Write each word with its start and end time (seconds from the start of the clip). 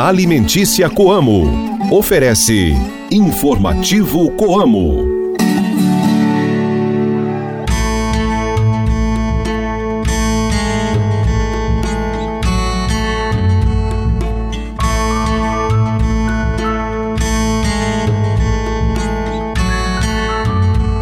Alimentícia 0.00 0.88
Coamo. 0.88 1.78
Oferece 1.90 2.72
Informativo 3.10 4.30
Coamo. 4.32 5.04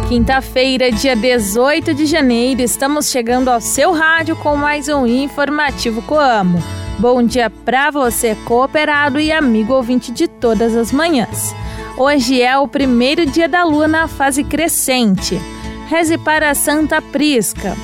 Quinta-feira, 0.09 0.91
dia 0.91 1.15
18 1.15 1.93
de 1.93 2.05
janeiro, 2.05 2.61
estamos 2.61 3.09
chegando 3.09 3.49
ao 3.49 3.61
seu 3.61 3.93
rádio 3.93 4.35
com 4.35 4.55
mais 4.55 4.89
um 4.89 5.07
informativo 5.07 6.01
Coamo. 6.01 6.80
Bom 7.01 7.23
dia 7.23 7.49
para 7.49 7.89
você, 7.89 8.35
cooperado 8.45 9.19
e 9.19 9.31
amigo 9.31 9.73
ouvinte 9.73 10.11
de 10.11 10.27
todas 10.27 10.75
as 10.75 10.91
manhãs. 10.91 11.51
Hoje 11.97 12.39
é 12.39 12.55
o 12.59 12.67
primeiro 12.67 13.25
dia 13.25 13.49
da 13.49 13.63
lua 13.63 13.87
na 13.87 14.07
fase 14.07 14.43
crescente. 14.43 15.41
Reze 15.89 16.15
para 16.19 16.53
Santa 16.53 17.01
Prisca. 17.01 17.75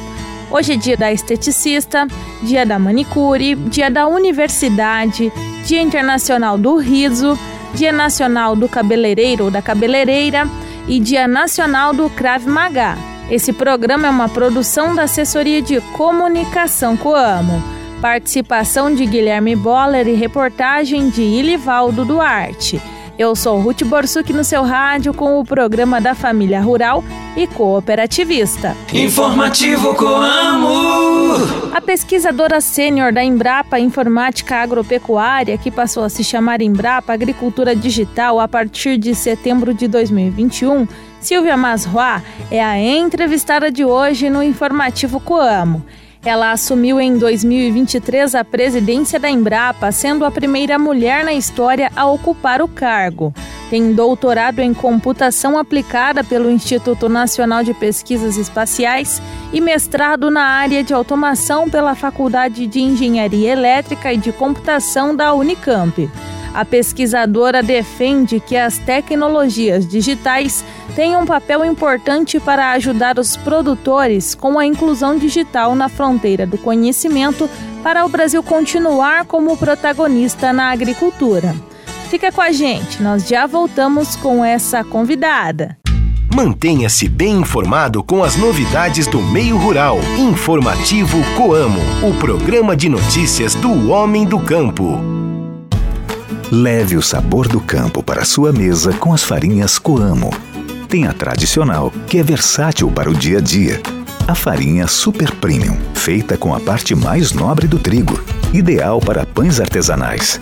Hoje 0.51 0.73
é 0.73 0.75
dia 0.75 0.95
da 0.95 1.11
esteticista, 1.11 2.05
dia 2.43 2.63
da 2.63 2.77
manicure, 2.77 3.55
dia 3.55 3.89
da 3.89 4.05
universidade, 4.05 5.33
dia 5.65 5.81
internacional 5.81 6.55
do 6.55 6.77
riso, 6.77 7.35
dia 7.73 7.91
nacional 7.91 8.55
do 8.55 8.69
cabeleireiro 8.69 9.45
ou 9.45 9.51
da 9.51 9.63
cabeleireira 9.63 10.47
e 10.87 10.99
Dia 10.99 11.27
Nacional 11.27 11.91
do 11.91 12.07
Krav 12.07 12.45
Maga. 12.45 12.95
Esse 13.31 13.51
programa 13.51 14.05
é 14.05 14.11
uma 14.11 14.29
produção 14.29 14.93
da 14.93 15.03
Assessoria 15.03 15.59
de 15.59 15.81
Comunicação 15.97 16.95
Coamo. 16.95 17.76
Participação 18.01 18.93
de 18.93 19.07
Guilherme 19.07 19.55
Boller 19.55 20.07
e 20.07 20.13
reportagem 20.13 21.09
de 21.09 21.23
Ilivaldo 21.23 22.05
Duarte. 22.05 22.79
Eu 23.17 23.35
sou 23.35 23.59
Ruth 23.59 23.83
Borsuk 23.83 24.31
no 24.31 24.43
seu 24.43 24.61
rádio 24.61 25.11
com 25.11 25.39
o 25.39 25.43
programa 25.43 25.99
da 25.99 26.13
Família 26.13 26.61
Rural 26.61 27.03
e 27.35 27.47
Cooperativista. 27.47 28.77
Informativo 28.93 29.95
Coamo! 29.95 31.73
A 31.73 31.81
pesquisadora 31.81 32.61
sênior 32.61 33.11
da 33.11 33.23
Embrapa 33.23 33.79
Informática 33.79 34.57
Agropecuária, 34.57 35.57
que 35.57 35.71
passou 35.71 36.03
a 36.03 36.09
se 36.09 36.23
chamar 36.23 36.61
Embrapa 36.61 37.11
Agricultura 37.11 37.75
Digital 37.75 38.39
a 38.39 38.47
partir 38.47 38.99
de 38.99 39.15
setembro 39.15 39.73
de 39.73 39.87
2021, 39.87 40.87
Silvia 41.19 41.57
Masroa, 41.57 42.21
é 42.51 42.63
a 42.63 42.79
entrevistada 42.79 43.71
de 43.71 43.83
hoje 43.83 44.29
no 44.29 44.43
Informativo 44.43 45.19
Coamo. 45.19 45.83
Ela 46.27 46.51
assumiu 46.51 46.99
em 46.99 47.17
2023 47.17 48.35
a 48.35 48.43
presidência 48.43 49.17
da 49.17 49.29
Embrapa, 49.29 49.93
sendo 49.93 50.25
a 50.25 50.29
primeira 50.29 50.77
mulher 50.77 51.23
na 51.23 51.31
história 51.33 51.89
a 51.95 52.05
ocupar 52.05 52.61
o 52.61 52.67
cargo. 52.67 53.33
Tem 53.69 53.93
doutorado 53.93 54.59
em 54.59 54.73
computação 54.73 55.57
aplicada 55.57 56.25
pelo 56.25 56.51
Instituto 56.51 57.07
Nacional 57.07 57.63
de 57.63 57.73
Pesquisas 57.73 58.35
Espaciais 58.35 59.21
e 59.53 59.61
mestrado 59.61 60.29
na 60.29 60.43
área 60.43 60.83
de 60.83 60.93
automação 60.93 61.69
pela 61.69 61.95
Faculdade 61.95 62.67
de 62.67 62.81
Engenharia 62.81 63.53
Elétrica 63.53 64.11
e 64.11 64.17
de 64.17 64.33
Computação 64.33 65.15
da 65.15 65.33
Unicamp. 65.33 66.09
A 66.57 66.65
pesquisadora 66.65 67.61
defende 67.61 68.39
que 68.39 68.57
as 68.57 68.79
tecnologias 68.79 69.87
digitais 69.87 70.65
têm 70.95 71.15
um 71.15 71.23
papel 71.23 71.63
importante 71.63 72.39
para 72.39 72.71
ajudar 72.71 73.19
os 73.19 73.37
produtores 73.37 74.33
com 74.33 74.57
a 74.57 74.65
inclusão 74.65 75.19
digital 75.19 75.75
na 75.75 75.87
fronteira 75.87 76.47
do 76.47 76.57
conhecimento 76.57 77.47
para 77.83 78.03
o 78.03 78.09
Brasil 78.09 78.41
continuar 78.41 79.25
como 79.25 79.55
protagonista 79.55 80.51
na 80.51 80.71
agricultura. 80.71 81.55
Fica 82.09 82.31
com 82.31 82.41
a 82.41 82.51
gente, 82.51 83.03
nós 83.03 83.27
já 83.27 83.45
voltamos 83.45 84.15
com 84.15 84.43
essa 84.43 84.83
convidada. 84.83 85.77
Mantenha-se 86.33 87.07
bem 87.07 87.35
informado 87.35 88.03
com 88.03 88.23
as 88.23 88.35
novidades 88.35 89.05
do 89.05 89.21
meio 89.21 89.57
rural. 89.57 89.99
Informativo 90.17 91.19
Coamo, 91.35 91.81
o 92.01 92.15
programa 92.15 92.75
de 92.75 92.89
notícias 92.89 93.53
do 93.53 93.91
homem 93.91 94.25
do 94.25 94.39
campo. 94.39 95.16
Leve 96.51 96.95
o 96.95 97.01
sabor 97.01 97.45
do 97.45 97.59
campo 97.59 98.01
para 98.01 98.23
sua 98.23 98.53
mesa 98.53 98.93
com 98.93 99.13
as 99.13 99.21
farinhas 99.21 99.77
Coamo. 99.77 100.29
Tem 100.87 101.05
a 101.05 101.11
tradicional, 101.11 101.91
que 102.07 102.17
é 102.17 102.23
versátil 102.23 102.89
para 102.89 103.09
o 103.09 103.13
dia 103.13 103.39
a 103.39 103.41
dia. 103.41 103.81
A 104.25 104.33
farinha 104.33 104.87
Super 104.87 105.29
Premium, 105.31 105.77
feita 105.93 106.37
com 106.37 106.55
a 106.55 106.59
parte 106.61 106.95
mais 106.95 107.33
nobre 107.33 107.67
do 107.67 107.77
trigo, 107.77 108.17
ideal 108.53 109.01
para 109.01 109.25
pães 109.25 109.59
artesanais. 109.59 110.39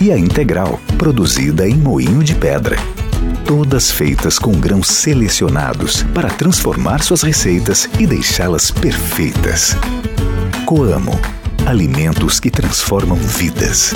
E 0.00 0.10
a 0.10 0.16
integral, 0.16 0.80
produzida 0.96 1.68
em 1.68 1.76
moinho 1.76 2.24
de 2.24 2.34
pedra. 2.34 2.76
Todas 3.44 3.90
feitas 3.90 4.38
com 4.38 4.52
grãos 4.52 4.88
selecionados 4.88 6.02
para 6.14 6.30
transformar 6.30 7.02
suas 7.02 7.20
receitas 7.20 7.90
e 7.98 8.06
deixá-las 8.06 8.70
perfeitas. 8.70 9.76
Coamo 10.64 11.12
alimentos 11.66 12.40
que 12.40 12.50
transformam 12.50 13.18
vidas. 13.18 13.94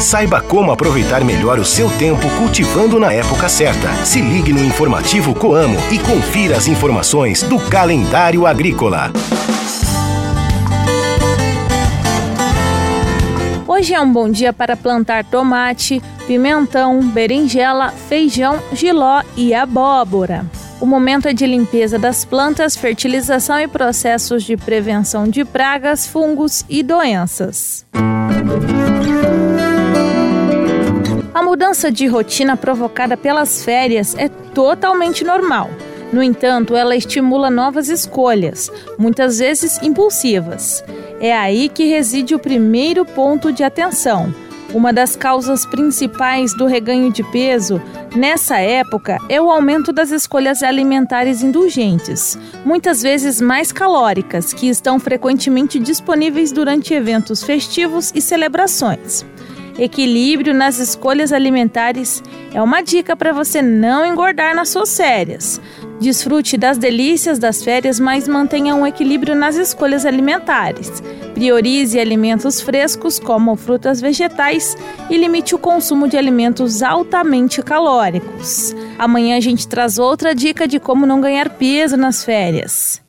Saiba 0.00 0.42
como 0.42 0.70
aproveitar 0.70 1.24
melhor 1.24 1.58
o 1.58 1.64
seu 1.64 1.88
tempo 1.90 2.28
cultivando 2.36 3.00
na 3.00 3.12
época 3.12 3.48
certa. 3.48 3.92
Se 4.04 4.20
ligue 4.20 4.52
no 4.52 4.62
informativo 4.62 5.34
Coamo 5.34 5.78
e 5.90 5.98
confira 5.98 6.56
as 6.56 6.68
informações 6.68 7.42
do 7.42 7.58
calendário 7.58 8.46
agrícola. 8.46 9.10
Hoje 13.66 13.94
é 13.94 14.00
um 14.00 14.12
bom 14.12 14.28
dia 14.28 14.52
para 14.52 14.76
plantar 14.76 15.24
tomate, 15.24 16.02
pimentão, 16.26 17.00
berinjela, 17.00 17.90
feijão, 17.90 18.60
giló 18.72 19.22
e 19.34 19.54
abóbora. 19.54 20.44
O 20.78 20.84
momento 20.84 21.26
é 21.26 21.32
de 21.32 21.46
limpeza 21.46 21.98
das 21.98 22.22
plantas, 22.22 22.76
fertilização 22.76 23.58
e 23.58 23.66
processos 23.66 24.44
de 24.44 24.58
prevenção 24.58 25.26
de 25.26 25.42
pragas, 25.42 26.06
fungos 26.06 26.66
e 26.68 26.82
doenças. 26.82 27.86
A 27.94 29.75
mudança 31.56 31.90
de 31.90 32.06
rotina 32.06 32.54
provocada 32.54 33.16
pelas 33.16 33.64
férias 33.64 34.14
é 34.18 34.28
totalmente 34.28 35.24
normal. 35.24 35.70
No 36.12 36.22
entanto, 36.22 36.76
ela 36.76 36.94
estimula 36.94 37.48
novas 37.48 37.88
escolhas, 37.88 38.70
muitas 38.98 39.38
vezes 39.38 39.80
impulsivas. 39.82 40.84
É 41.18 41.34
aí 41.34 41.70
que 41.70 41.86
reside 41.86 42.34
o 42.34 42.38
primeiro 42.38 43.06
ponto 43.06 43.50
de 43.50 43.64
atenção. 43.64 44.34
Uma 44.74 44.92
das 44.92 45.16
causas 45.16 45.64
principais 45.64 46.54
do 46.54 46.66
reganho 46.66 47.10
de 47.10 47.22
peso 47.22 47.80
nessa 48.14 48.58
época 48.58 49.16
é 49.26 49.40
o 49.40 49.50
aumento 49.50 49.94
das 49.94 50.10
escolhas 50.10 50.62
alimentares 50.62 51.42
indulgentes, 51.42 52.38
muitas 52.66 53.00
vezes 53.00 53.40
mais 53.40 53.72
calóricas, 53.72 54.52
que 54.52 54.68
estão 54.68 55.00
frequentemente 55.00 55.78
disponíveis 55.78 56.52
durante 56.52 56.92
eventos 56.92 57.42
festivos 57.42 58.12
e 58.14 58.20
celebrações. 58.20 59.24
Equilíbrio 59.78 60.54
nas 60.54 60.78
escolhas 60.78 61.32
alimentares 61.32 62.22
é 62.54 62.62
uma 62.62 62.80
dica 62.80 63.14
para 63.14 63.32
você 63.32 63.60
não 63.60 64.06
engordar 64.06 64.54
nas 64.54 64.70
suas 64.70 64.96
férias. 64.96 65.60
Desfrute 66.00 66.56
das 66.56 66.78
delícias 66.78 67.38
das 67.38 67.62
férias, 67.62 68.00
mas 68.00 68.26
mantenha 68.26 68.74
um 68.74 68.86
equilíbrio 68.86 69.34
nas 69.34 69.56
escolhas 69.56 70.06
alimentares. 70.06 71.02
Priorize 71.34 71.98
alimentos 71.98 72.60
frescos, 72.60 73.18
como 73.18 73.54
frutas 73.56 74.00
vegetais, 74.00 74.76
e 75.10 75.16
limite 75.16 75.54
o 75.54 75.58
consumo 75.58 76.08
de 76.08 76.16
alimentos 76.16 76.82
altamente 76.82 77.62
calóricos. 77.62 78.74
Amanhã 78.98 79.36
a 79.36 79.40
gente 79.40 79.68
traz 79.68 79.98
outra 79.98 80.34
dica 80.34 80.66
de 80.66 80.80
como 80.80 81.04
não 81.04 81.20
ganhar 81.20 81.50
peso 81.50 81.96
nas 81.96 82.24
férias. 82.24 83.05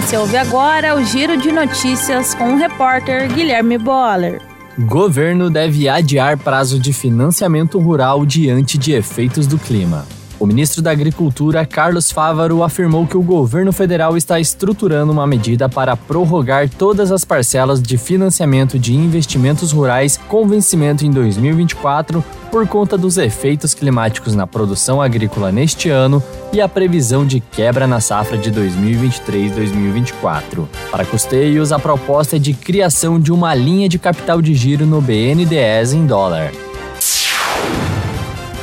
Você 0.00 0.16
ouve 0.16 0.38
agora 0.38 0.96
o 0.96 1.04
Giro 1.04 1.36
de 1.36 1.52
Notícias 1.52 2.34
com 2.34 2.54
o 2.54 2.56
repórter 2.56 3.30
Guilherme 3.30 3.76
Boller. 3.76 4.40
Governo 4.78 5.50
deve 5.50 5.90
adiar 5.90 6.38
prazo 6.38 6.80
de 6.80 6.90
financiamento 6.90 7.78
rural 7.78 8.24
diante 8.24 8.78
de 8.78 8.92
efeitos 8.92 9.46
do 9.46 9.58
clima. 9.58 10.06
O 10.40 10.46
ministro 10.46 10.80
da 10.80 10.90
Agricultura, 10.90 11.66
Carlos 11.66 12.10
Fávaro, 12.10 12.62
afirmou 12.62 13.06
que 13.06 13.14
o 13.14 13.22
governo 13.22 13.74
federal 13.74 14.16
está 14.16 14.40
estruturando 14.40 15.12
uma 15.12 15.26
medida 15.26 15.68
para 15.68 15.94
prorrogar 15.94 16.66
todas 16.66 17.12
as 17.12 17.26
parcelas 17.26 17.82
de 17.82 17.98
financiamento 17.98 18.78
de 18.78 18.94
investimentos 18.94 19.70
rurais 19.70 20.16
com 20.16 20.48
vencimento 20.48 21.04
em 21.04 21.10
2024 21.10 22.24
por 22.50 22.66
conta 22.66 22.96
dos 22.96 23.18
efeitos 23.18 23.74
climáticos 23.74 24.34
na 24.34 24.46
produção 24.46 25.02
agrícola 25.02 25.52
neste 25.52 25.90
ano 25.90 26.22
e 26.54 26.60
a 26.60 26.68
previsão 26.68 27.26
de 27.26 27.40
quebra 27.40 27.86
na 27.86 28.00
safra 28.00 28.38
de 28.38 28.50
2023-2024. 28.50 30.66
Para 30.90 31.04
custeios, 31.04 31.70
a 31.70 31.78
proposta 31.78 32.36
é 32.36 32.38
de 32.38 32.54
criação 32.54 33.20
de 33.20 33.30
uma 33.30 33.54
linha 33.54 33.90
de 33.90 33.98
capital 33.98 34.40
de 34.40 34.54
giro 34.54 34.86
no 34.86 35.02
BNDES 35.02 35.92
em 35.92 36.06
dólar. 36.06 36.50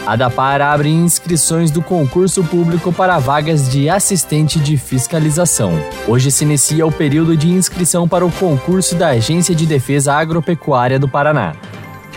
A 0.07 0.15
DAPAR 0.15 0.61
abre 0.61 0.87
inscrições 0.87 1.69
do 1.69 1.81
concurso 1.81 2.41
público 2.41 2.93
para 2.93 3.19
vagas 3.19 3.67
de 3.67 3.89
assistente 3.89 4.57
de 4.57 4.77
fiscalização. 4.77 5.73
Hoje 6.07 6.31
se 6.31 6.45
inicia 6.45 6.87
o 6.87 6.91
período 6.93 7.35
de 7.35 7.49
inscrição 7.49 8.07
para 8.07 8.25
o 8.25 8.31
concurso 8.31 8.95
da 8.95 9.09
Agência 9.09 9.53
de 9.53 9.65
Defesa 9.65 10.13
Agropecuária 10.13 10.97
do 10.97 11.09
Paraná. 11.09 11.57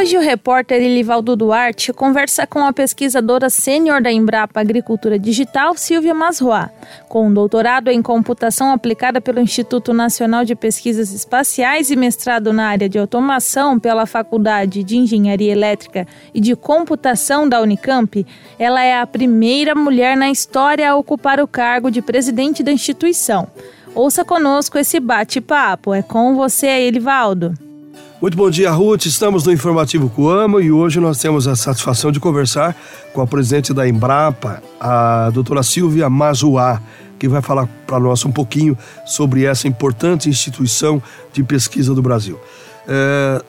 Hoje 0.00 0.16
o 0.16 0.20
repórter 0.20 0.80
Elivaldo 0.80 1.36
Duarte 1.36 1.92
conversa 1.92 2.46
com 2.46 2.60
a 2.60 2.72
pesquisadora 2.72 3.50
sênior 3.50 4.00
da 4.00 4.10
Embrapa 4.10 4.58
Agricultura 4.58 5.18
Digital, 5.18 5.76
Silvia 5.76 6.14
Masroa. 6.14 6.70
Com 7.06 7.26
um 7.26 7.34
doutorado 7.34 7.90
em 7.90 8.00
computação 8.00 8.72
aplicada 8.72 9.20
pelo 9.20 9.40
Instituto 9.40 9.92
Nacional 9.92 10.42
de 10.42 10.54
Pesquisas 10.54 11.12
Espaciais 11.12 11.90
e 11.90 11.96
mestrado 11.96 12.50
na 12.50 12.68
área 12.68 12.88
de 12.88 12.98
automação 12.98 13.78
pela 13.78 14.06
Faculdade 14.06 14.82
de 14.82 14.96
Engenharia 14.96 15.52
Elétrica 15.52 16.06
e 16.32 16.40
de 16.40 16.56
Computação 16.56 17.46
da 17.46 17.60
Unicamp, 17.60 18.26
ela 18.58 18.82
é 18.82 18.98
a 18.98 19.06
primeira 19.06 19.74
mulher 19.74 20.16
na 20.16 20.30
história 20.30 20.90
a 20.90 20.96
ocupar 20.96 21.40
o 21.40 21.46
cargo 21.46 21.90
de 21.90 22.00
presidente 22.00 22.62
da 22.62 22.72
instituição. 22.72 23.46
Ouça 23.94 24.24
conosco 24.24 24.78
esse 24.78 24.98
bate-papo. 24.98 25.92
É 25.92 26.00
com 26.00 26.34
você, 26.34 26.68
Elivaldo. 26.68 27.52
Muito 28.20 28.36
bom 28.36 28.50
dia, 28.50 28.70
Ruth. 28.70 29.06
Estamos 29.06 29.46
no 29.46 29.52
Informativo 29.52 30.10
Coamo 30.10 30.60
e 30.60 30.70
hoje 30.70 31.00
nós 31.00 31.18
temos 31.18 31.48
a 31.48 31.56
satisfação 31.56 32.12
de 32.12 32.20
conversar 32.20 32.76
com 33.14 33.22
a 33.22 33.26
presidente 33.26 33.72
da 33.72 33.88
Embrapa, 33.88 34.62
a 34.78 35.30
doutora 35.30 35.62
Silvia 35.62 36.10
Mazuá, 36.10 36.82
que 37.18 37.26
vai 37.26 37.40
falar 37.40 37.66
para 37.86 37.98
nós 37.98 38.22
um 38.26 38.30
pouquinho 38.30 38.76
sobre 39.06 39.46
essa 39.46 39.66
importante 39.66 40.28
instituição 40.28 41.02
de 41.32 41.42
pesquisa 41.42 41.94
do 41.94 42.02
Brasil. 42.02 42.38
É, 42.86 43.42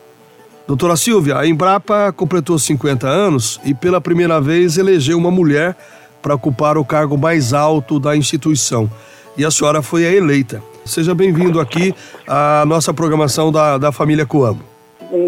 doutora 0.65 0.95
Silvia, 0.95 1.38
a 1.38 1.45
Embrapa 1.45 2.13
completou 2.13 2.57
50 2.57 3.06
anos 3.09 3.59
e 3.65 3.73
pela 3.73 4.00
primeira 4.00 4.39
vez 4.39 4.77
elegeu 4.77 5.18
uma 5.18 5.29
mulher 5.29 5.75
para 6.21 6.35
ocupar 6.35 6.77
o 6.77 6.85
cargo 6.85 7.18
mais 7.18 7.51
alto 7.51 8.00
da 8.00 8.15
instituição. 8.15 8.89
E 9.38 9.44
a 9.44 9.51
senhora 9.51 9.81
foi 9.81 10.06
a 10.06 10.13
eleita. 10.13 10.63
Seja 10.86 11.13
bem-vindo 11.13 11.60
aqui 11.60 11.94
à 12.28 12.66
nossa 12.66 12.94
programação 12.94 13.51
da, 13.51 13.78
da 13.78 13.92
família 13.92 14.25
Coamo. 14.25 14.62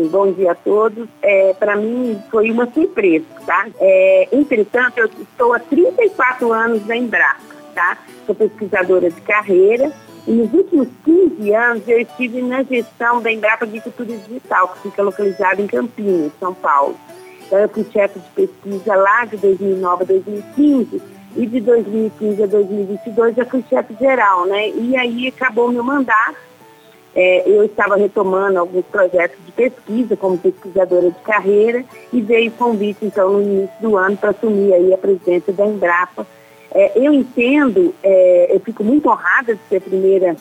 Bom 0.10 0.32
dia 0.32 0.54
a 0.54 0.56
todos. 0.56 1.08
É, 1.22 1.54
Para 1.54 1.76
mim 1.76 2.20
foi 2.32 2.50
uma 2.52 2.70
surpresa, 2.72 3.26
tá? 3.46 3.68
É, 3.80 4.30
entretanto, 4.32 4.98
eu 4.98 5.06
estou 5.06 5.54
há 5.54 5.60
34 5.60 6.52
anos 6.52 6.86
na 6.88 6.96
Embrapa, 6.98 7.42
tá? 7.76 7.98
Sou 8.26 8.34
pesquisadora 8.34 9.10
de 9.10 9.22
carreira 9.22 9.92
e 10.26 10.32
nos 10.32 10.52
últimos 10.54 10.88
15 11.06 11.54
anos 11.54 11.84
eu 11.88 12.00
estive 12.00 12.42
na 12.42 12.64
gestão 12.64 13.22
da 13.22 13.32
Embrapa 13.32 13.66
Agricultura 13.66 14.10
Digital, 14.18 14.70
que 14.70 14.90
fica 14.90 15.04
localizada 15.04 15.62
em 15.62 15.68
Campinas, 15.68 16.32
São 16.40 16.54
Paulo. 16.54 16.96
Então 17.46 17.60
eu 17.60 17.70
fui 17.70 17.86
chefe 17.92 18.20
de 18.20 18.30
pesquisa 18.30 18.96
lá 18.96 19.26
de 19.26 19.38
2009 19.38 20.04
a 20.04 20.08
2015 20.08 21.13
e 21.36 21.46
de 21.46 21.60
2015 21.62 22.44
a 22.44 22.48
2022 22.48 23.38
eu 23.38 23.46
fui 23.46 23.64
chefe 23.70 23.96
geral, 24.00 24.46
né? 24.46 24.70
E 24.70 24.96
aí 24.96 25.28
acabou 25.28 25.72
meu 25.72 25.84
mandato. 25.84 26.38
É, 27.16 27.48
eu 27.48 27.64
estava 27.64 27.96
retomando 27.96 28.58
alguns 28.58 28.86
projetos 28.86 29.38
de 29.46 29.52
pesquisa 29.52 30.18
como 30.18 30.38
pesquisadora 30.38 31.12
de 31.12 31.20
carreira 31.20 31.86
e 32.12 32.22
veio 32.22 32.50
o 32.50 32.54
convite, 32.54 33.06
então, 33.06 33.34
no 33.34 33.42
início 33.42 33.76
do 33.82 33.98
ano 33.98 34.18
para 34.18 34.32
assumir 34.32 34.74
aí 34.74 34.94
a 34.94 34.98
presidência 34.98 35.54
da 35.54 35.66
Embrapa. 35.66 36.26
É, 36.72 36.92
eu 36.96 37.14
entendo, 37.14 37.94
é, 38.02 38.48
eu 38.50 38.60
fico 38.60 38.84
muito 38.84 39.08
honrada 39.10 39.54
de 39.54 39.62
ser 39.70 39.78
a 39.78 39.82
primeira 39.82 40.36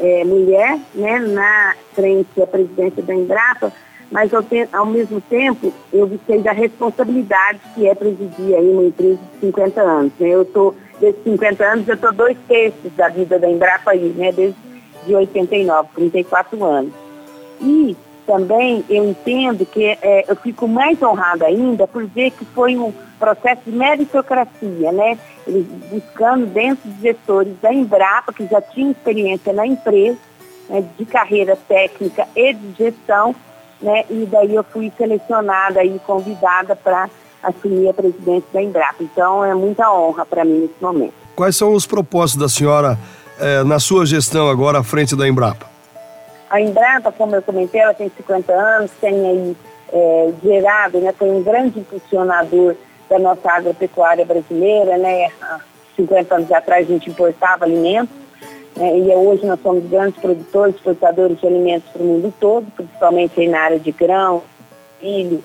é, 0.00 0.24
mulher 0.24 0.78
né, 0.92 1.20
na 1.20 1.76
frente 1.94 2.42
à 2.42 2.46
presidência 2.46 3.00
da 3.00 3.14
Embrapa, 3.14 3.72
mas 4.10 4.32
ao, 4.32 4.42
te 4.42 4.68
ao 4.72 4.86
mesmo 4.86 5.20
tempo 5.20 5.72
eu 5.92 6.10
sei 6.26 6.40
da 6.40 6.52
responsabilidade 6.52 7.60
que 7.74 7.86
é 7.86 7.94
presidir 7.94 8.54
aí 8.54 8.70
uma 8.70 8.84
empresa 8.84 9.18
de 9.34 9.46
50 9.46 9.80
anos. 9.80 10.12
Né? 10.18 10.28
Eu 10.28 10.42
estou, 10.42 10.74
desde 11.00 11.22
50 11.22 11.64
anos, 11.64 11.88
eu 11.88 11.94
estou 11.94 12.12
dois 12.12 12.36
terços 12.46 12.92
da 12.96 13.08
vida 13.08 13.38
da 13.38 13.48
Embrapa 13.50 13.90
aí, 13.90 14.12
né? 14.16 14.32
desde 14.32 14.68
de 15.06 15.14
89, 15.14 15.88
34 15.94 16.64
anos. 16.64 16.92
E 17.60 17.96
também 18.26 18.84
eu 18.90 19.08
entendo 19.08 19.64
que 19.64 19.84
é, 19.84 20.24
eu 20.28 20.36
fico 20.36 20.68
mais 20.68 21.02
honrada 21.02 21.46
ainda 21.46 21.86
por 21.86 22.04
ver 22.04 22.30
que 22.30 22.44
foi 22.44 22.76
um 22.76 22.92
processo 23.18 23.62
de 23.64 23.72
meritocracia, 23.72 24.92
né? 24.92 25.18
Eles 25.46 25.66
buscando 25.90 26.46
dentro 26.46 26.88
de 26.88 27.00
gestores 27.00 27.54
da 27.60 27.72
Embrapa, 27.72 28.32
que 28.32 28.46
já 28.46 28.60
tinham 28.60 28.90
experiência 28.90 29.52
na 29.52 29.66
empresa, 29.66 30.18
né, 30.68 30.84
de 30.96 31.06
carreira 31.06 31.56
técnica 31.56 32.28
e 32.36 32.52
de 32.52 32.74
gestão, 32.76 33.34
né? 33.80 34.04
E 34.10 34.26
daí 34.26 34.54
eu 34.54 34.64
fui 34.64 34.92
selecionada 34.96 35.84
e 35.84 35.98
convidada 36.00 36.74
para 36.76 37.08
assumir 37.42 37.88
a 37.88 37.94
presidência 37.94 38.48
da 38.52 38.62
Embrapa. 38.62 39.02
Então 39.02 39.44
é 39.44 39.54
muita 39.54 39.92
honra 39.92 40.26
para 40.26 40.44
mim 40.44 40.60
nesse 40.60 40.74
momento. 40.80 41.14
Quais 41.36 41.56
são 41.56 41.72
os 41.72 41.86
propósitos 41.86 42.40
da 42.42 42.48
senhora 42.48 42.98
eh, 43.38 43.62
na 43.64 43.78
sua 43.78 44.04
gestão 44.04 44.48
agora 44.50 44.80
à 44.80 44.82
frente 44.82 45.14
da 45.14 45.28
Embrapa? 45.28 45.66
A 46.50 46.60
Embrapa, 46.60 47.12
como 47.12 47.36
eu 47.36 47.42
comentei, 47.42 47.80
ela 47.80 47.94
tem 47.94 48.10
50 48.16 48.52
anos, 48.52 48.90
tem 49.00 49.14
aí 49.14 49.56
é, 49.92 50.32
gerado, 50.42 50.98
né, 50.98 51.12
foi 51.12 51.30
um 51.30 51.42
grande 51.42 51.78
impulsionador 51.78 52.74
da 53.08 53.18
nossa 53.18 53.50
agropecuária 53.50 54.24
brasileira, 54.24 54.98
né? 54.98 55.30
Há 55.40 55.60
50 55.96 56.34
anos 56.34 56.52
atrás 56.52 56.86
a 56.86 56.92
gente 56.92 57.10
importava 57.10 57.64
alimentos, 57.64 58.14
e 58.76 59.14
hoje 59.14 59.44
nós 59.44 59.60
somos 59.60 59.84
grandes 59.86 60.20
produtores, 60.20 60.76
exportadores 60.76 61.40
de 61.40 61.46
alimentos 61.46 61.88
para 61.90 62.02
o 62.02 62.06
mundo 62.06 62.32
todo, 62.38 62.66
principalmente 62.72 63.46
na 63.48 63.60
área 63.60 63.78
de 63.78 63.90
grão, 63.90 64.42
milho, 65.02 65.42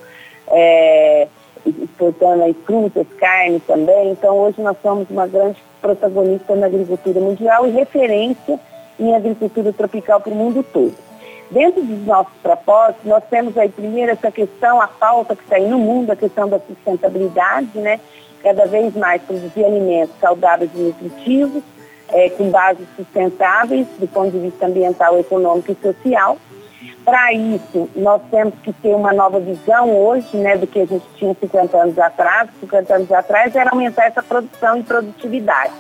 é, 0.50 1.28
exportando 1.66 2.44
aí 2.44 2.54
frutas, 2.66 3.08
carne 3.18 3.60
também. 3.62 4.12
Então 4.12 4.38
hoje 4.38 4.62
nós 4.62 4.78
somos 4.82 5.10
uma 5.10 5.28
grande 5.28 5.58
protagonista 5.82 6.56
na 6.56 6.68
agricultura 6.68 7.20
mundial 7.20 7.68
e 7.68 7.72
referência 7.72 8.60
em 9.00 9.16
agricultura 9.16 9.74
tropical 9.74 10.22
para 10.22 10.32
o 10.32 10.36
mundo 10.36 10.64
todo. 10.64 10.94
Dentro 11.52 11.84
dos 11.84 12.06
nossos 12.06 12.34
propósitos, 12.42 13.06
nós 13.06 13.24
temos 13.30 13.58
aí 13.58 13.70
primeiro 13.70 14.12
essa 14.12 14.32
questão, 14.32 14.82
a 14.82 14.88
pauta 14.88 15.36
que 15.36 15.44
está 15.44 15.58
aí 15.58 15.68
no 15.68 15.78
mundo, 15.78 16.12
a 16.12 16.16
questão 16.16 16.48
da 16.48 16.60
sustentabilidade, 16.60 17.78
né? 17.78 18.00
Cada 18.42 18.66
vez 18.66 18.96
mais 18.96 19.22
produzir 19.22 19.64
alimentos 19.64 20.16
saudáveis 20.20 20.72
e 20.76 20.80
nutritivos, 20.80 21.64
é, 22.10 22.30
com 22.30 22.50
bases 22.50 22.88
sustentáveis 22.96 23.88
do 24.00 24.08
ponto 24.08 24.32
de 24.32 24.40
vista 24.40 24.66
ambiental, 24.66 25.18
econômico 25.20 25.72
e 25.72 25.76
social. 25.76 26.38
Para 27.04 27.34
isso, 27.34 27.90
nós 27.96 28.22
temos 28.32 28.54
que 28.64 28.72
ter 28.72 28.96
uma 28.96 29.12
nova 29.12 29.40
visão 29.40 29.94
hoje, 29.94 30.38
né, 30.38 30.56
do 30.56 30.66
que 30.66 30.80
a 30.80 30.86
gente 30.86 31.06
tinha 31.16 31.36
50 31.38 31.78
anos 31.78 32.00
atrás. 32.00 32.50
50 32.62 32.96
anos 32.96 33.12
atrás 33.12 33.56
era 33.56 33.72
aumentar 33.72 34.06
essa 34.06 34.24
produção 34.24 34.78
e 34.78 34.84
produtividade. 34.84 35.74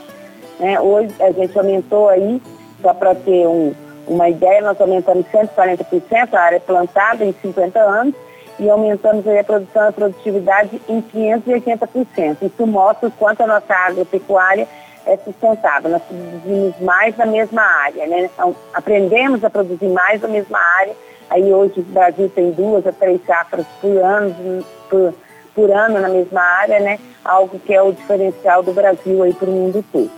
Né? 0.59 0.79
Hoje 0.79 1.13
a 1.21 1.31
gente 1.31 1.57
aumentou 1.57 2.09
aí, 2.09 2.41
só 2.81 2.93
para 2.93 3.15
ter 3.15 3.47
um, 3.47 3.73
uma 4.05 4.27
ideia, 4.27 4.61
nós 4.61 4.79
aumentamos 4.81 5.25
140% 5.27 6.33
a 6.33 6.39
área 6.39 6.59
plantada 6.59 7.23
em 7.23 7.33
50 7.41 7.79
anos 7.79 8.15
e 8.59 8.69
aumentamos 8.69 9.25
a 9.25 9.43
produção 9.43 9.85
e 9.85 9.87
a 9.87 9.91
produtividade 9.91 10.81
em 10.89 11.01
580%. 11.01 12.37
Isso 12.41 12.67
mostra 12.67 13.07
o 13.07 13.11
quanto 13.11 13.41
a 13.41 13.47
nossa 13.47 13.73
agropecuária 13.73 14.67
é 15.05 15.17
sustentável. 15.17 15.91
Nós 15.91 16.01
produzimos 16.03 16.79
mais 16.79 17.15
na 17.17 17.25
mesma 17.25 17.61
área, 17.61 18.05
né? 18.07 18.29
Então, 18.33 18.55
aprendemos 18.73 19.43
a 19.43 19.49
produzir 19.49 19.87
mais 19.87 20.21
na 20.21 20.27
mesma 20.27 20.59
área 20.79 20.95
Aí 21.33 21.51
hoje 21.51 21.79
o 21.79 21.83
Brasil 21.83 22.29
tem 22.29 22.51
duas 22.51 22.85
a 22.85 22.91
três 22.91 23.19
safras 23.25 23.65
por 23.81 23.97
ano, 23.97 24.63
por, 24.87 25.13
por 25.55 25.71
ano 25.71 25.99
na 25.99 26.07
mesma 26.07 26.41
área, 26.41 26.79
né? 26.79 26.99
Algo 27.25 27.59
que 27.59 27.73
é 27.73 27.81
o 27.81 27.91
diferencial 27.91 28.61
do 28.61 28.71
Brasil 28.71 29.23
aí 29.23 29.33
para 29.33 29.49
o 29.49 29.51
mundo 29.51 29.83
todo. 29.91 30.11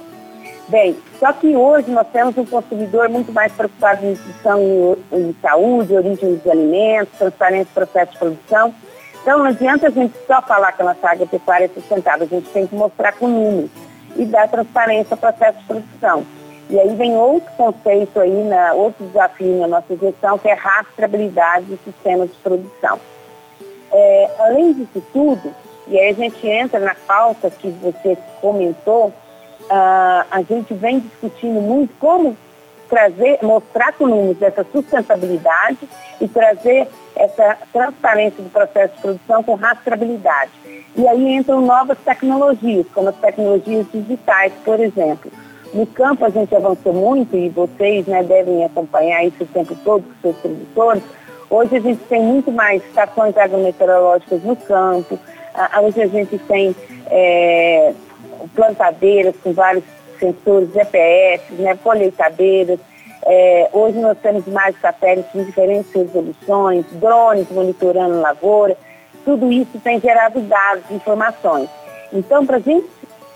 Bem, 0.68 0.98
só 1.18 1.32
que 1.32 1.56
hoje 1.56 1.90
nós 1.90 2.08
temos 2.12 2.38
um 2.38 2.46
consumidor 2.46 3.08
muito 3.08 3.32
mais 3.32 3.54
preocupado 3.54 4.04
em 4.04 4.10
nutrição 4.10 4.98
e, 5.14 5.36
saúde, 5.42 5.96
origem 5.96 6.36
dos 6.36 6.52
alimentos, 6.52 7.18
transparência 7.18 7.66
do 7.66 7.74
processo 7.74 8.12
de 8.12 8.18
produção. 8.18 8.76
Então 9.22 9.40
não 9.40 9.46
adianta 9.46 9.88
a 9.88 9.92
gente 9.92 10.16
só 10.28 10.42
falar 10.42 10.74
que 10.74 10.82
a 10.82 10.86
nossa 10.86 11.08
agropecuária 11.08 11.66
é 11.66 11.70
sustentável, 11.70 12.28
a 12.30 12.36
gente 12.36 12.50
tem 12.50 12.68
que 12.68 12.76
mostrar 12.76 13.14
com 13.14 13.28
números 13.28 13.85
e 14.16 14.26
dar 14.26 14.48
transparência 14.48 15.14
ao 15.14 15.18
processo 15.18 15.60
de 15.60 15.66
produção. 15.66 16.26
E 16.70 16.80
aí 16.80 16.96
vem 16.96 17.16
outro 17.16 17.52
conceito 17.54 18.20
aí, 18.20 18.44
na, 18.44 18.74
outro 18.74 19.06
desafio 19.06 19.60
na 19.60 19.68
nossa 19.68 19.96
gestão, 19.96 20.38
que 20.38 20.48
é 20.48 20.54
rastreabilidade 20.54 21.66
do 21.66 21.80
sistema 21.84 22.26
de 22.26 22.34
produção. 22.38 23.00
É, 23.92 24.32
além 24.40 24.74
disso 24.74 25.04
tudo, 25.14 25.54
e 25.88 26.00
aí 26.00 26.10
a 26.10 26.14
gente 26.14 26.48
entra 26.48 26.80
na 26.80 26.96
pauta 27.08 27.50
que 27.52 27.70
você 27.70 28.18
comentou, 28.42 29.08
uh, 29.08 30.26
a 30.32 30.42
gente 30.48 30.74
vem 30.74 31.00
discutindo 31.00 31.62
muito 31.62 31.94
como 32.00 32.36
trazer, 32.90 33.40
mostrar 33.42 33.94
com 33.94 34.08
números 34.08 34.42
essa 34.42 34.66
sustentabilidade 34.72 35.80
e 36.20 36.28
trazer 36.28 36.88
essa 37.16 37.58
transparência 37.72 38.44
do 38.44 38.50
processo 38.50 38.96
de 38.96 39.02
produção 39.02 39.44
com 39.44 39.56
rastreabilidade. 39.56 40.52
E 40.96 41.08
aí 41.08 41.36
entram 41.36 41.62
novas 41.62 41.98
tecnologias, 42.00 42.86
como 42.94 43.10
as 43.10 43.16
tecnologias 43.18 43.86
digitais, 43.92 44.54
por 44.64 44.80
exemplo. 44.80 45.32
No 45.74 45.86
campo 45.86 46.24
a 46.24 46.30
gente 46.30 46.56
avançou 46.56 46.94
muito 46.94 47.36
e 47.36 47.50
vocês 47.50 48.08
né, 48.08 48.24
devem 48.24 48.64
acompanhar 48.64 49.26
isso 49.26 49.44
o 49.44 49.48
tempo 49.48 49.76
todo 49.84 50.04
com 50.04 50.14
seus 50.22 50.38
produtores. 50.38 51.04
Hoje 51.50 51.76
a 51.76 51.80
gente 51.80 52.02
tem 52.06 52.22
muito 52.22 52.52
mais 52.52 52.84
estações 52.86 53.38
agrometeorológicas 53.38 54.42
no 54.44 54.56
campo, 54.56 55.20
hoje 55.84 56.02
a 56.02 56.08
gente 56.08 56.38
tem 56.40 56.76
é, 57.08 57.94
plantadeiras 58.56 59.36
com 59.44 59.54
vários 59.54 59.84
sensores 60.18 60.72
GPS, 60.74 61.54
né, 61.54 61.78
colheitadeiras. 61.84 62.80
É, 63.26 63.70
hoje 63.74 63.98
nós 63.98 64.18
temos 64.20 64.46
mais 64.48 64.80
satélites 64.80 65.34
em 65.34 65.44
diferentes 65.44 65.92
resoluções, 65.94 66.86
drones 66.94 67.50
monitorando 67.50 68.22
lavoura. 68.22 68.78
Tudo 69.24 69.52
isso 69.52 69.80
tem 69.84 70.00
gerado 70.00 70.40
dados, 70.42 70.84
informações. 70.92 71.70
Então, 72.14 72.46
para 72.46 72.58
a 72.58 72.60
gente 72.60 72.88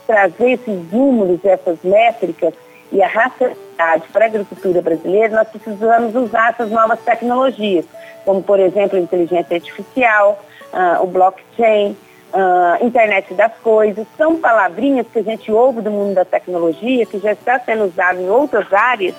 trazer 0.06 0.52
esses 0.52 0.92
números, 0.92 1.44
essas 1.44 1.78
métricas 1.82 2.54
e 2.92 3.02
a 3.02 3.06
racionalidade 3.08 4.08
para 4.12 4.24
a 4.24 4.28
agricultura 4.28 4.82
brasileira, 4.82 5.36
nós 5.36 5.48
precisamos 5.48 6.14
usar 6.14 6.50
essas 6.50 6.70
novas 6.70 7.00
tecnologias, 7.00 7.84
como, 8.24 8.42
por 8.42 8.60
exemplo, 8.60 8.98
a 8.98 9.00
inteligência 9.00 9.56
artificial, 9.56 10.42
uh, 10.72 11.02
o 11.02 11.06
blockchain, 11.06 11.96
uh, 12.32 12.84
internet 12.84 13.32
das 13.34 13.52
coisas. 13.58 14.06
São 14.16 14.36
palavrinhas 14.36 15.06
que 15.12 15.18
a 15.18 15.22
gente 15.22 15.50
ouve 15.50 15.80
do 15.80 15.90
mundo 15.90 16.14
da 16.14 16.24
tecnologia, 16.24 17.06
que 17.06 17.18
já 17.18 17.32
está 17.32 17.58
sendo 17.60 17.84
usado 17.84 18.20
em 18.20 18.28
outras 18.28 18.72
áreas 18.72 19.14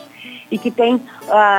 e 0.50 0.58
que 0.58 0.70
tem, 0.70 0.96
uh, 0.96 1.02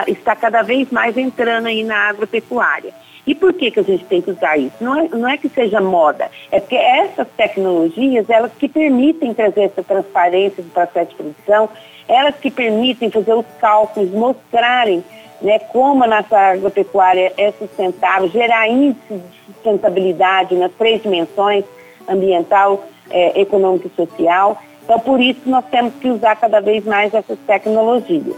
está 0.07 0.37
cada 0.37 0.63
vez 0.63 0.91
mais 0.91 1.17
entrando 1.17 1.67
aí 1.67 1.83
na 1.83 2.09
agropecuária. 2.09 2.93
E 3.27 3.35
por 3.35 3.53
que, 3.53 3.71
que 3.71 3.81
a 3.81 3.85
gente 3.85 4.05
tem 4.05 4.21
que 4.21 4.33
usar 4.33 4.57
isso? 4.57 4.77
Não 4.81 4.99
é, 4.99 5.09
não 5.09 5.29
é 5.29 5.39
que 5.39 5.49
seja 5.49 5.81
moda, 5.81 6.29
é 6.51 6.59
porque 6.59 6.75
essas 6.75 7.29
tecnologias, 7.37 8.29
elas 8.29 8.51
que 8.53 8.69
permitem 8.69 9.33
trazer 9.33 9.63
essa 9.63 9.83
transparência 9.83 10.63
do 10.63 10.71
processo 10.71 11.11
de 11.11 11.17
produção, 11.17 11.69
elas 12.09 12.35
que 12.37 12.51
permitem 12.51 13.11
fazer 13.11 13.33
os 13.33 13.47
cálculos, 13.61 14.11
mostrarem 14.11 15.05
né, 15.43 15.59
como 15.59 16.05
a 16.05 16.07
nossa 16.07 16.39
agropecuária 16.39 17.33
é 17.37 17.53
sustentável, 17.53 18.29
gerar 18.29 18.69
índices 18.69 19.21
de 19.31 19.47
sustentabilidade 19.47 20.55
nas 20.55 20.73
três 20.73 21.03
dimensões, 21.03 21.65
ambiental, 22.09 22.85
é, 23.11 23.41
econômica 23.41 23.89
e 23.89 23.97
social. 23.97 24.61
Então, 24.85 24.99
por 25.01 25.21
isso, 25.21 25.41
nós 25.47 25.65
temos 25.71 25.95
que 25.95 26.09
usar 26.09 26.37
cada 26.37 26.61
vez 26.61 26.85
mais 26.85 27.13
essas 27.13 27.39
tecnologias. 27.47 28.37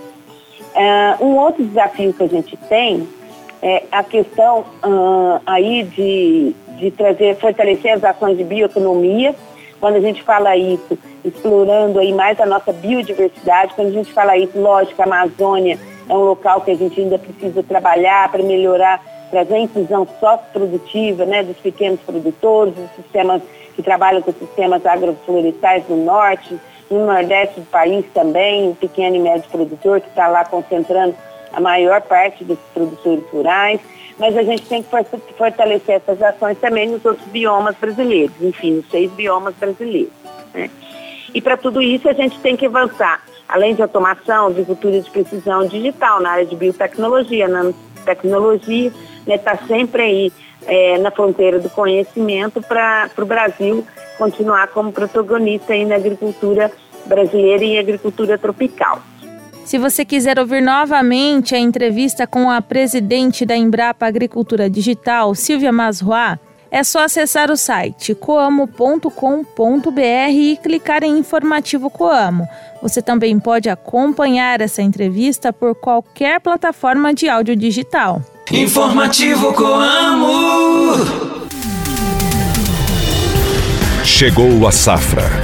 Uh, 0.75 1.25
um 1.25 1.37
outro 1.37 1.64
desafio 1.64 2.12
que 2.12 2.23
a 2.23 2.26
gente 2.26 2.56
tem 2.68 3.08
é, 3.62 3.84
a 3.92 4.02
questão 4.02 4.61
uh, 4.82 5.40
aí 5.46 5.84
de, 5.84 6.54
de 6.78 6.90
trazer, 6.90 7.37
fortalecer 7.37 7.92
as 7.92 8.04
ações 8.04 8.37
de 8.37 8.44
bioeconomia, 8.44 9.34
quando 9.80 9.96
a 9.96 10.00
gente 10.00 10.23
fala 10.23 10.56
isso, 10.56 10.99
explorando 11.25 11.99
aí 11.99 12.12
mais 12.12 12.40
a 12.40 12.46
nossa 12.46 12.73
biodiversidade, 12.73 13.75
quando 13.75 13.88
a 13.88 13.92
gente 13.92 14.12
fala 14.12 14.37
isso, 14.37 14.58
lógico, 14.58 15.00
a 15.00 15.04
Amazônia 15.04 15.78
é 16.08 16.12
um 16.12 16.25
local 16.25 16.61
que 16.61 16.70
a 16.70 16.75
gente 16.75 17.00
ainda 17.00 17.18
precisa 17.18 17.62
trabalhar 17.62 18.30
para 18.30 18.42
melhorar, 18.42 19.02
trazer 19.30 19.54
a 19.54 19.61
inclusão 19.61 20.06
socioprodutiva 20.20 21.25
né, 21.25 21.42
dos 21.42 21.56
pequenos 21.56 22.00
produtores, 22.00 22.75
dos 22.75 22.90
sistemas 22.96 23.42
que 23.75 23.82
trabalham 23.82 24.23
com 24.23 24.32
sistemas 24.32 24.84
agroflorestais 24.87 25.88
no 25.88 26.04
norte, 26.04 26.58
no 26.90 27.06
nordeste 27.06 27.61
do 27.61 27.66
país 27.66 28.04
também, 28.12 28.70
o 28.70 28.75
pequeno 28.75 29.16
e 29.16 29.18
médio 29.18 29.49
produtor 29.50 30.00
que 30.00 30.08
está 30.08 30.28
lá 30.28 30.44
concentrando 30.44 31.14
a 31.52 31.61
maior 31.61 32.00
parte 32.02 32.44
dos 32.44 32.58
produtores 32.73 33.25
rurais, 33.32 33.80
mas 34.18 34.37
a 34.37 34.42
gente 34.42 34.62
tem 34.66 34.82
que 34.82 34.88
fortalecer 35.37 35.96
essas 35.96 36.23
ações 36.23 36.58
também 36.58 36.88
nos 36.88 37.04
outros 37.04 37.26
biomas 37.28 37.76
brasileiros, 37.76 38.34
enfim, 38.40 38.73
nos 38.73 38.90
seis 38.90 39.11
biomas 39.12 39.54
brasileiros. 39.54 40.12
Né? 40.52 40.70
E 41.34 41.40
para 41.40 41.56
tudo 41.56 41.82
isso 41.82 42.08
a 42.08 42.12
gente 42.12 42.38
tem 42.38 42.56
que 42.56 42.66
avançar, 42.66 43.20
além 43.48 43.74
de 43.74 43.82
automação, 43.82 44.46
agricultura 44.46 45.00
de 45.00 45.10
precisão 45.10 45.66
digital, 45.66 46.20
na 46.20 46.30
área 46.30 46.46
de 46.46 46.54
biotecnologia, 46.54 47.48
nanotecnologia, 47.48 48.92
está 49.26 49.26
né, 49.26 49.38
tá 49.38 49.58
sempre 49.66 50.02
aí 50.02 50.32
é, 50.66 50.96
na 50.98 51.10
fronteira 51.10 51.58
do 51.58 51.68
conhecimento 51.68 52.62
para 52.62 53.10
o 53.18 53.26
Brasil 53.26 53.84
continuar 54.16 54.68
como 54.68 54.92
protagonista 54.92 55.72
aí 55.72 55.84
na 55.84 55.96
agricultura 55.96 56.70
brasileira 57.04 57.64
e 57.64 57.78
agricultura 57.78 58.38
tropical. 58.38 59.02
Se 59.64 59.78
você 59.78 60.04
quiser 60.04 60.38
ouvir 60.38 60.60
novamente 60.60 61.54
a 61.54 61.58
entrevista 61.58 62.26
com 62.26 62.50
a 62.50 62.60
presidente 62.60 63.46
da 63.46 63.56
Embrapa 63.56 64.06
Agricultura 64.06 64.68
Digital, 64.68 65.34
Silvia 65.34 65.72
Masroa, 65.72 66.38
é 66.75 66.83
só 66.83 67.04
acessar 67.04 67.52
o 67.52 67.57
site 67.57 68.16
coamo.com.br 68.16 69.09
e 70.33 70.59
clicar 70.61 71.04
em 71.04 71.16
Informativo 71.16 71.88
Coamo. 71.88 72.49
Você 72.83 73.00
também 73.00 73.38
pode 73.38 73.71
acompanhar 73.71 74.61
essa 74.61 74.83
entrevista 74.83 75.52
por 75.52 75.76
qualquer 75.76 76.40
plataforma 76.40 77.14
de 77.14 77.28
áudio 77.28 77.54
digital. 77.54 78.21
Informativo 78.50 79.52
Coamo. 79.52 80.97
Chegou 84.02 84.66
a 84.66 84.73
safra 84.73 85.43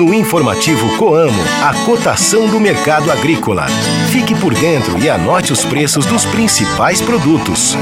No 0.00 0.14
informativo 0.14 0.96
Coamo, 0.96 1.42
a 1.62 1.74
cotação 1.84 2.48
do 2.48 2.58
mercado 2.58 3.12
agrícola. 3.12 3.66
Fique 4.10 4.34
por 4.34 4.54
dentro 4.54 4.98
e 4.98 5.10
anote 5.10 5.52
os 5.52 5.62
preços 5.62 6.06
dos 6.06 6.24
principais 6.24 7.02
produtos. 7.02 7.74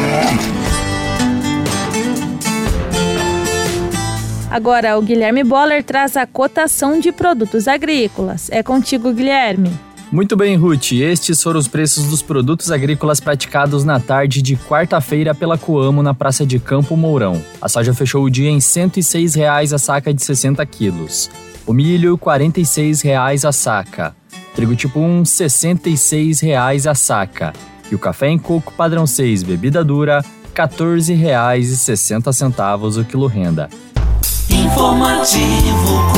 Agora, 4.51 4.99
o 4.99 5.03
Guilherme 5.03 5.45
Boller 5.45 5.85
traz 5.85 6.17
a 6.17 6.27
cotação 6.27 6.99
de 6.99 7.13
produtos 7.13 7.69
agrícolas. 7.69 8.51
É 8.51 8.65
contigo, 8.65 9.13
Guilherme. 9.13 9.71
Muito 10.11 10.37
bem, 10.37 10.57
Ruth. 10.57 10.91
Estes 10.95 11.41
foram 11.41 11.61
os 11.61 11.69
preços 11.69 12.07
dos 12.07 12.21
produtos 12.21 12.73
agrícolas 12.73 13.21
praticados 13.21 13.85
na 13.85 14.01
tarde 14.01 14.43
de 14.43 14.57
quarta-feira 14.57 15.37
pela 15.37 15.57
Coamo 15.57 16.03
na 16.03 16.15
Praça 16.15 16.45
de 16.45 16.59
Campo 16.59 16.97
Mourão. 16.97 17.41
A 17.63 17.69
soja 17.69 17.95
fechou 17.95 18.25
o 18.25 18.31
dia 18.31 18.51
em 18.51 18.55
R$ 18.55 18.61
106,00 18.61 19.73
a 19.73 19.79
saca 19.79 20.13
de 20.13 20.21
60 20.21 20.67
quilos. 20.67 21.31
O 21.69 21.73
milho, 21.75 22.15
R$ 22.15 22.21
46,00 22.21 23.47
a 23.47 23.53
saca. 23.53 24.17
Trigo 24.55 24.75
tipo 24.75 25.01
1, 25.01 25.19
R$ 25.19 25.25
66,00 25.25 26.91
a 26.91 26.95
saca. 26.95 27.53
E 27.93 27.95
o 27.95 27.99
café 27.99 28.31
em 28.31 28.39
coco 28.39 28.73
padrão 28.73 29.07
6, 29.07 29.43
bebida 29.43 29.85
dura, 29.85 30.23
R$ 30.23 30.27
14,60 30.55 33.03
o 33.03 33.05
quilo 33.05 33.27
renda. 33.27 33.69
Informativo 34.49 36.09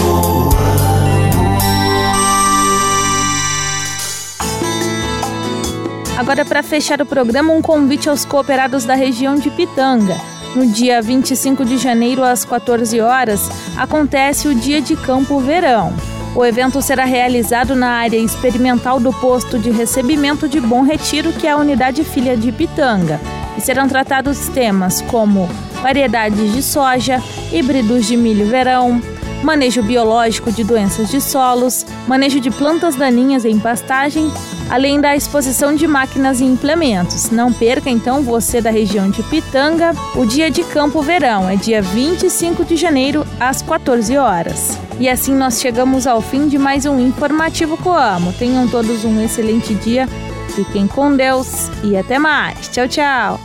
Agora, 6.16 6.45
para 6.45 6.62
fechar 6.62 7.02
o 7.02 7.07
programa, 7.07 7.52
um 7.52 7.61
convite 7.61 8.09
aos 8.09 8.25
cooperados 8.25 8.85
da 8.85 8.95
região 8.95 9.35
de 9.35 9.50
Pitanga. 9.50 10.14
No 10.54 10.66
dia 10.66 11.00
25 11.00 11.64
de 11.64 11.78
janeiro, 11.78 12.25
às 12.25 12.45
14 12.45 13.00
horas, 13.00 13.49
acontece 13.76 14.49
o 14.49 14.54
Dia 14.54 14.80
de 14.80 14.97
Campo 14.97 15.38
Verão. 15.38 15.95
O 16.35 16.45
evento 16.45 16.83
será 16.83 17.04
realizado 17.04 17.76
na 17.76 17.90
área 17.90 18.16
experimental 18.16 18.99
do 18.99 19.12
posto 19.12 19.61
de 19.61 19.71
recebimento 19.71 20.49
de 20.49 20.61
Bom 20.61 20.83
Retiro, 20.83 21.33
que 21.33 21.47
é 21.47 21.52
a 21.52 21.57
unidade 21.57 22.02
filha 22.02 22.37
de 22.37 22.50
Pitanga, 22.50 23.21
e 23.57 23.61
serão 23.61 23.87
tratados 23.87 24.49
temas 24.49 25.00
como 25.02 25.49
variedades 25.83 26.52
de 26.52 26.62
soja, 26.62 27.23
híbridos 27.52 28.07
de 28.07 28.16
milho 28.16 28.47
verão, 28.47 29.00
manejo 29.45 29.83
biológico 29.83 30.50
de 30.50 30.64
doenças 30.64 31.11
de 31.11 31.21
solos, 31.21 31.87
manejo 32.09 32.40
de 32.40 32.50
plantas 32.50 32.97
daninhas 32.97 33.45
em 33.45 33.59
pastagem, 33.59 34.30
além 34.70 35.00
da 35.00 35.16
exposição 35.16 35.74
de 35.74 35.86
máquinas 35.86 36.40
e 36.40 36.44
implementos. 36.44 37.30
Não 37.30 37.52
perca 37.52 37.90
então 37.90 38.22
você 38.22 38.60
da 38.60 38.70
região 38.70 39.10
de 39.10 39.22
Pitanga 39.24 39.92
o 40.14 40.24
dia 40.24 40.50
de 40.50 40.62
Campo 40.62 41.02
Verão, 41.02 41.48
é 41.48 41.56
dia 41.56 41.82
25 41.82 42.64
de 42.64 42.76
janeiro 42.76 43.26
às 43.38 43.60
14 43.60 44.16
horas. 44.16 44.78
E 45.00 45.08
assim 45.08 45.34
nós 45.34 45.60
chegamos 45.60 46.06
ao 46.06 46.20
fim 46.22 46.46
de 46.46 46.56
mais 46.56 46.86
um 46.86 47.00
informativo 47.00 47.76
Coamo. 47.76 48.32
Tenham 48.34 48.68
todos 48.68 49.04
um 49.04 49.20
excelente 49.20 49.74
dia. 49.74 50.06
Fiquem 50.54 50.86
com 50.86 51.16
Deus 51.16 51.70
e 51.82 51.96
até 51.96 52.18
mais. 52.18 52.68
Tchau, 52.68 52.86
tchau. 52.86 53.40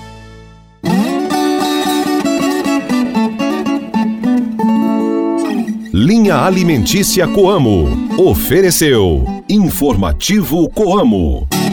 Linha 5.93 6.43
Alimentícia 6.43 7.25
Coamo. 7.25 8.09
Ofereceu 8.17 9.34
Informativo 9.47 10.67
Coamo. 10.69 11.64